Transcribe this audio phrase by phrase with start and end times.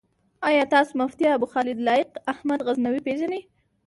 [0.43, 3.41] آيا تاسو مفتي ابوخالد لائق احمد غزنوي پيژنئ؟